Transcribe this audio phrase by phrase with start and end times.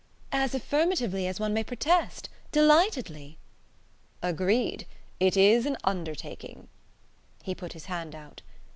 [0.31, 2.27] "As affirmatively as one may protest.
[2.51, 3.37] Delightedly."
[4.23, 4.87] "Agreed.
[5.19, 6.69] It is an undertaking."
[7.43, 8.41] He put his hand out.